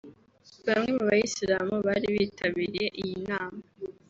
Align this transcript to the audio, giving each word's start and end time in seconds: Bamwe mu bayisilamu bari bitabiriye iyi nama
Bamwe 0.65 0.89
mu 0.97 1.03
bayisilamu 1.09 1.75
bari 1.87 2.07
bitabiriye 2.15 2.87
iyi 3.01 3.15
nama 3.27 3.61